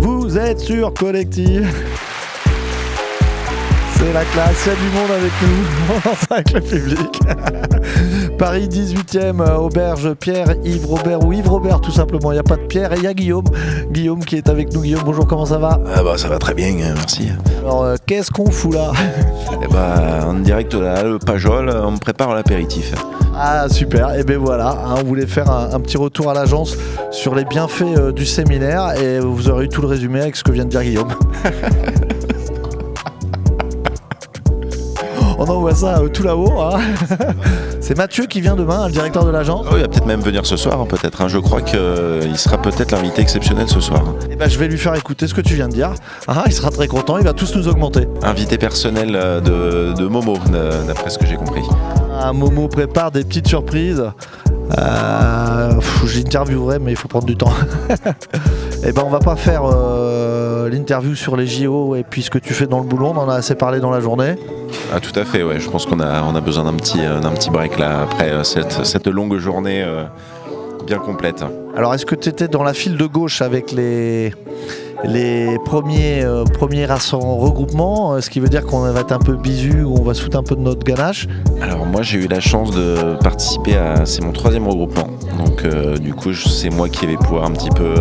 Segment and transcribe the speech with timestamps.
[0.00, 1.97] Vous êtes sur Collective.
[3.98, 7.20] C'est la classe, il y a du monde avec nous, on avec le public.
[8.38, 12.44] Paris 18e, euh, auberge Pierre, Yves Robert ou Yves Robert tout simplement, il n'y a
[12.44, 13.46] pas de Pierre et il y a Guillaume.
[13.90, 14.82] Guillaume qui est avec nous.
[14.82, 15.80] Guillaume, bonjour, comment ça va?
[15.96, 17.30] Ah bah ça va très bien, hein, merci.
[17.60, 18.92] Alors euh, qu'est-ce qu'on fout là?
[19.60, 22.94] Eh bah en direct la le Pajol, on me prépare l'apéritif.
[23.34, 26.76] Ah super, et bien voilà, hein, on voulait faire un, un petit retour à l'agence
[27.10, 30.44] sur les bienfaits euh, du séminaire et vous aurez eu tout le résumé avec ce
[30.44, 31.08] que vient de dire Guillaume.
[35.40, 36.60] On envoie ça euh, tout là-haut.
[36.60, 36.78] hein.
[37.80, 39.64] C'est Mathieu qui vient demain, le directeur de l'agence.
[39.70, 41.22] Oh, il va peut-être même venir ce soir, hein, peut-être.
[41.22, 41.28] hein.
[41.28, 44.02] Je crois qu'il sera peut-être l'invité exceptionnel ce soir.
[44.30, 45.92] Et ben, je vais lui faire écouter ce que tu viens de dire.
[46.26, 48.08] Ah, il sera très content, il va tous nous augmenter.
[48.22, 51.62] Invité personnel euh, de, de Momo, euh, d'après ce que j'ai compris.
[52.20, 54.02] Ah, Momo prépare des petites surprises.
[54.76, 55.70] Euh,
[56.04, 57.52] J'interviewerai, mais il faut prendre du temps.
[58.86, 62.38] Et ben, on va pas faire euh, l'interview sur les JO et puis ce que
[62.38, 63.08] tu fais dans le boulot.
[63.08, 64.36] On en a assez parlé dans la journée.
[64.94, 65.58] Ah tout à fait, ouais.
[65.58, 68.30] Je pense qu'on a, on a besoin d'un petit, euh, d'un petit break là, après
[68.30, 69.84] euh, cette, cette longue journée
[70.86, 71.44] bien complète.
[71.76, 74.32] Alors, est-ce que tu étais dans la file de gauche avec les,
[75.04, 79.18] les premiers, euh, premiers rassemblements- regroupements euh, Ce qui veut dire qu'on va être un
[79.18, 81.28] peu bisu ou on va se foutre un peu de notre ganache.
[81.62, 85.08] Alors moi j'ai eu la chance de participer à c'est mon troisième regroupement.
[85.44, 87.94] Donc euh, du coup c'est moi qui vais pouvoir un petit peu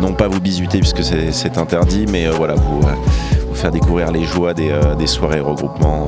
[0.00, 4.54] non pas vous bisuter puisque c'est interdit mais voilà vous, vous faire découvrir les joies
[4.54, 6.06] des, des soirées regroupements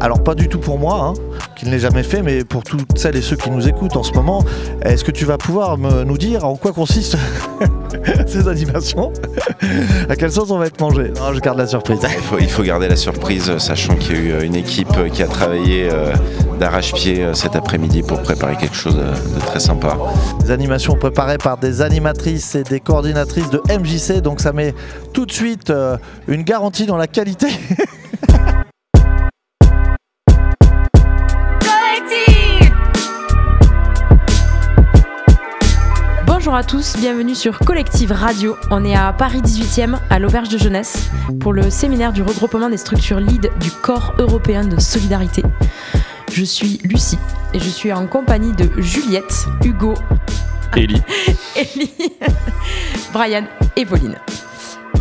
[0.00, 1.14] Alors, pas du tout pour moi, hein,
[1.62, 4.02] qui ne l'ai jamais fait, mais pour toutes celles et ceux qui nous écoutent en
[4.02, 4.44] ce moment,
[4.84, 7.16] est-ce que tu vas pouvoir me- nous dire en quoi consistent
[8.26, 9.12] ces animations?
[10.08, 11.12] À quelle sauce on va être mangé?
[11.14, 12.00] Non, je garde la surprise.
[12.02, 14.56] il faut, il faut garder la surprise euh, sachant qu'il y a eu euh, une
[14.56, 15.88] équipe euh, qui a travaillé
[16.58, 19.96] d'arrache-pied cet après-midi pour préparer quelque chose de, très sympa
[20.44, 24.74] Des animations préparées par des animatrices et des coordinatrices de MJC, donc ça met
[25.12, 25.72] tout de suite
[26.26, 27.46] une garantie dans la qualité.
[36.52, 38.56] Bonjour à tous, bienvenue sur Collective Radio.
[38.70, 41.08] On est à Paris 18e, à l'Auberge de Jeunesse,
[41.40, 45.42] pour le séminaire du regroupement des structures lead du Corps européen de solidarité.
[46.30, 47.16] Je suis Lucie
[47.54, 49.94] et je suis en compagnie de Juliette, Hugo,
[50.76, 51.00] Ellie.
[51.56, 51.90] Ellie,
[53.14, 53.44] Brian
[53.76, 54.16] et Pauline.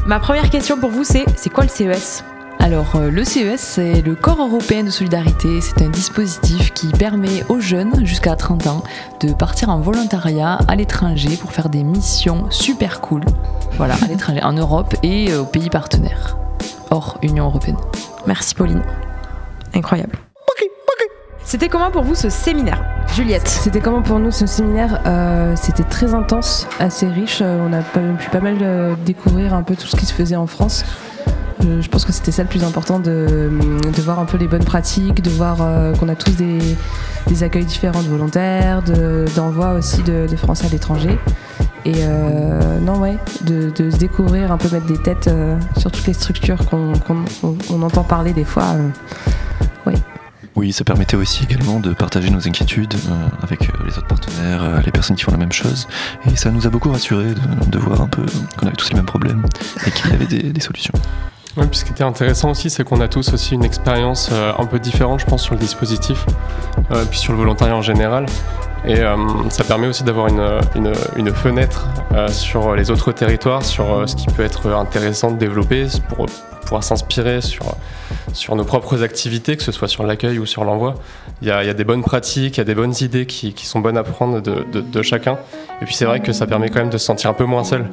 [0.06, 2.24] Ma première question pour vous, c'est c'est quoi le CES
[2.64, 5.62] Alors, euh, le CES, c'est le Corps européen de solidarité.
[5.62, 8.84] C'est un dispositif qui permet aux jeunes jusqu'à 30 ans
[9.20, 13.22] de partir en volontariat à l'étranger pour faire des missions super cool.
[13.78, 16.38] Voilà, à l'étranger, en Europe et euh, aux pays partenaires,
[16.92, 17.78] hors Union européenne.
[18.28, 18.84] Merci Pauline.
[19.74, 20.16] Incroyable.
[21.44, 22.82] C'était comment pour vous ce séminaire
[23.14, 23.46] Juliette?
[23.48, 25.02] C'était comment pour nous ce séminaire?
[25.06, 27.42] Euh, C'était très intense, assez riche.
[27.42, 30.48] On a pas- pu pas mal découvrir un peu tout ce qui se faisait en
[30.48, 30.86] France.
[31.66, 33.50] Euh, je pense que c'était ça le plus important, de,
[34.04, 38.02] voir un peu les bonnes pratiques, de voir euh, qu'on a tous des, accueils différents
[38.04, 41.20] de volontaires, de- d'envois aussi de, Français à l'étranger.
[41.86, 45.30] Et euh, non, ouais, de, se découvrir, un peu mettre des têtes
[45.78, 48.76] sur toutes les structures qu'on qu'on- on- on entend parler des fois.
[50.58, 52.94] Oui, ça permettait aussi également de partager nos inquiétudes
[53.42, 55.88] avec les autres partenaires, les personnes qui font la même chose.
[56.30, 57.34] Et ça nous a beaucoup rassurés
[57.68, 58.26] de, voir un peu
[58.58, 59.46] qu'on avait tous les mêmes problèmes
[59.88, 60.94] et qu'il y avait des solutions.
[61.58, 64.54] Oui, puis ce qui était intéressant aussi, c'est qu'on a tous aussi une expérience euh,
[64.58, 66.26] un peu différente, je pense, sur le dispositif,
[66.92, 68.26] euh, puis sur le volontariat en général.
[68.86, 69.18] Et euh,
[69.50, 71.88] ça permet aussi d'avoir une, fenêtre
[72.30, 76.26] sur les autres territoires, sur ce qui peut être intéressant de développer pour
[76.62, 80.96] pouvoir s'inspirer sur, nos propres activités, que ce soit sur l'accueil ou sur l'envoi.
[81.42, 83.98] Il y, a, des bonnes pratiques, il y a des bonnes idées qui, sont bonnes
[83.98, 85.38] à prendre de, chacun.
[85.82, 87.66] Et puis c'est vrai que ça permet quand même de se sentir un peu moins
[87.66, 87.86] seul.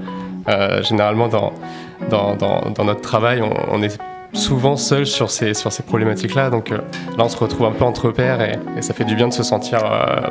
[0.82, 1.52] Généralement, dans,
[2.10, 3.98] dans, dans- dans notre travail, on, on est
[4.34, 6.50] souvent seul sur ces, sur ces problématiques-là.
[6.50, 6.78] Donc euh,
[7.16, 9.32] là, on se retrouve un peu entre pairs et, et ça fait du bien de
[9.32, 10.28] se sentir euh,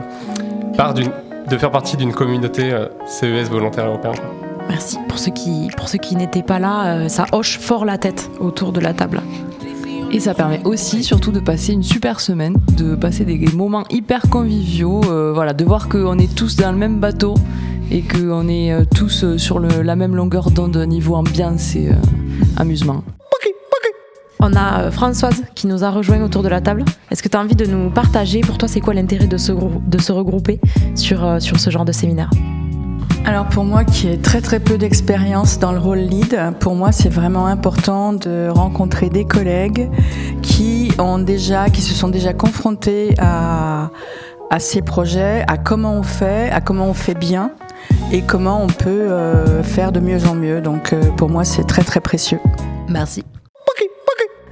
[0.77, 1.11] part d'une,
[1.49, 4.11] de faire partie d'une communauté euh, CES volontaire européen.
[4.11, 4.25] quoi.
[4.69, 4.97] Merci.
[5.07, 8.29] Pour ceux qui, pour ceux qui n'étaient pas là, euh, ça hoche fort la tête
[8.39, 9.21] autour de la table.
[10.11, 14.21] Et ça permet aussi, surtout, de passer une super semaine, de passer des moments hyper
[14.29, 17.33] conviviaux, euh, voilà, de voir qu'on est tous dans le même bateau
[17.91, 21.89] et qu'on est euh, tous euh, sur le- la même longueur d'onde niveau ambiance et
[21.89, 21.93] euh,
[22.57, 23.03] amusement.
[24.39, 26.85] On a euh, Françoise qui nous a rejoint autour de la table.
[27.09, 29.51] Est-ce que tu as envie de nous partager Pour toi, c'est quoi l'intérêt de, se
[29.51, 30.59] de se regrouper
[30.93, 32.29] sur, euh, sur ce genre de séminaire?
[33.25, 36.93] Alors pour moi qui ai très très peu d'expérience dans le rôle lead, pour moi
[36.93, 39.89] c'est vraiment important de rencontrer des collègues
[40.43, 43.89] qui ont déjà, qui se sont déjà confrontés à,
[44.49, 47.51] à ces projets, à comment on fait, à comment on fait bien
[48.11, 50.61] et comment on peut euh, faire de mieux en mieux.
[50.61, 52.39] Donc euh, pour moi, c'est très très précieux.
[52.89, 53.23] Merci.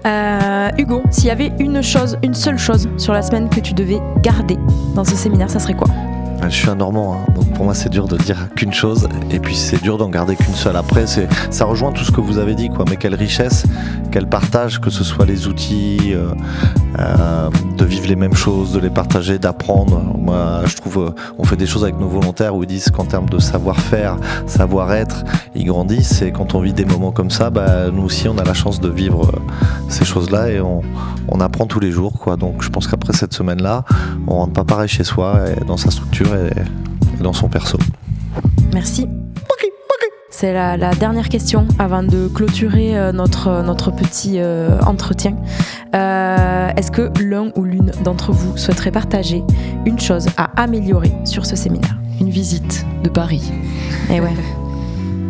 [0.06, 3.74] Euh, Hugo, s'il y avait une chose, une seule chose sur la semaine que tu
[3.74, 4.58] devais garder
[4.94, 5.88] dans ce séminaire, ça serait quoi?
[6.50, 9.40] Je suis un Normand, hein, donc pour moi c'est dur de dire qu'une chose, et
[9.40, 10.76] puis c'est dur d'en garder qu'une seule.
[10.76, 12.86] Après, ça rejoint tout ce que vous avez dit, quoi.
[12.88, 13.66] Mais quelle richesse,
[14.12, 16.30] quel partage, que ce soit les outils, euh,
[17.00, 20.02] euh, de vivre les mêmes choses, de les partager, d'apprendre.
[20.18, 23.06] Moi, je trouve, euh, on fait des choses avec nos volontaires où ils disent qu'en
[23.06, 25.24] termes de savoir-faire, savoir-être,
[25.56, 26.22] ils grandissent.
[26.22, 28.80] Et quand on vit des moments comme ça, bah, nous aussi, on a la chance
[28.80, 29.32] de vivre
[29.90, 30.82] ces choses-là et on,
[31.28, 32.38] on apprend tous les jours, quoi.
[32.38, 33.84] Donc, je pense qu'après cette semaine-là,
[34.28, 36.52] on rentre pas pareil chez soi, et dans sa structure et,
[37.20, 37.78] et dans son perso.
[38.74, 39.08] Merci.
[40.38, 45.38] C'est la, la dernière question avant de clôturer euh, notre, notre petit euh, entretien.
[45.96, 49.46] Euh, Est-ce que l'un ou l'une d'entre vous souhaiterait partager
[49.86, 51.96] une chose à améliorer sur ce séminaire?
[52.20, 53.50] Une visite de Paris.
[54.12, 54.34] Eh ouais.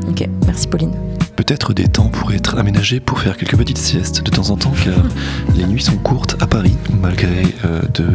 [0.09, 0.93] Ok, merci Pauline.
[1.35, 4.73] Peut-être des temps pourraient être aménagés pour faire quelques petites siestes de temps en temps,
[4.83, 4.93] car
[5.55, 8.05] les nuits sont courtes à Paris, malgré euh, de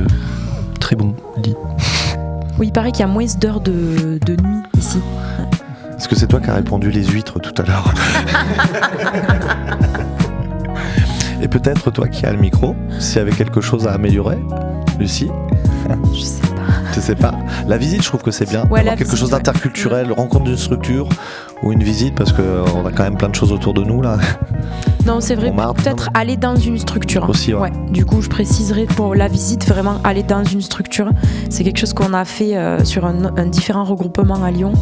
[0.80, 1.14] très bons
[1.44, 1.54] lits.
[2.58, 4.98] Oui, il paraît qu'il y a moins d'heures de, de nuit ici.
[5.96, 7.92] Est-ce que c'est toi qui as répondu les huîtres tout à l'heure
[11.42, 14.38] Et peut-être toi qui as le micro, s'il y avait quelque chose à améliorer,
[14.98, 15.28] Lucie
[16.14, 16.49] Je sais
[16.94, 17.32] Je sais pas.
[17.68, 18.60] La visite, je trouve que c'est bien.
[18.62, 19.36] Ouais, Avoir la quelque visite, chose ouais.
[19.38, 21.08] d'interculturel, rencontre d'une structure
[21.62, 24.18] ou une visite, parce qu'on a quand même plein de choses autour de nous là.
[25.06, 27.26] Non, c'est vrai, peut-être aller dans une structure.
[27.30, 27.60] Aussi, ouais.
[27.60, 31.08] Ouais, du coup, je préciserai pour la visite, vraiment aller dans une structure.
[31.48, 34.72] C'est quelque chose qu'on a fait euh, sur un, un différent regroupement à Lyon.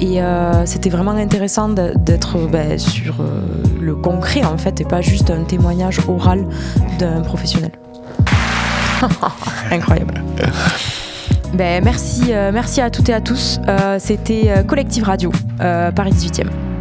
[0.00, 3.40] Et euh, c'était vraiment intéressant d'être euh, ben, sur euh,
[3.80, 6.44] le concret, en fait, et pas juste un témoignage oral
[6.98, 7.70] d'un professionnel.
[9.70, 10.14] Incroyable.
[11.54, 13.60] Ben, merci, euh, merci à toutes et à tous.
[13.68, 16.71] Euh, C'était euh, Collective Radio, Paris 18e.